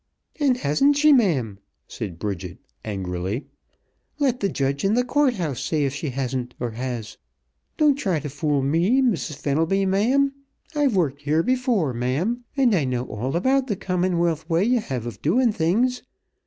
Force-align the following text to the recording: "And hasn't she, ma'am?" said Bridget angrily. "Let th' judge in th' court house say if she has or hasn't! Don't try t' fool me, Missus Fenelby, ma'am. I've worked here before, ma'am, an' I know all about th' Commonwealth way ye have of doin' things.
"And 0.39 0.57
hasn't 0.57 0.97
she, 0.97 1.13
ma'am?" 1.13 1.59
said 1.87 2.17
Bridget 2.17 2.57
angrily. 2.83 3.45
"Let 4.17 4.39
th' 4.39 4.51
judge 4.51 4.83
in 4.83 4.95
th' 4.95 5.05
court 5.05 5.35
house 5.35 5.61
say 5.63 5.85
if 5.85 5.93
she 5.93 6.09
has 6.09 6.35
or 6.59 6.71
hasn't! 6.71 7.17
Don't 7.77 7.93
try 7.93 8.19
t' 8.19 8.27
fool 8.27 8.63
me, 8.63 9.03
Missus 9.03 9.35
Fenelby, 9.35 9.85
ma'am. 9.85 10.33
I've 10.73 10.95
worked 10.95 11.21
here 11.21 11.43
before, 11.43 11.93
ma'am, 11.93 12.45
an' 12.57 12.73
I 12.73 12.83
know 12.83 13.03
all 13.09 13.35
about 13.35 13.67
th' 13.67 13.79
Commonwealth 13.79 14.49
way 14.49 14.63
ye 14.63 14.77
have 14.77 15.05
of 15.05 15.21
doin' 15.21 15.51
things. 15.51 16.01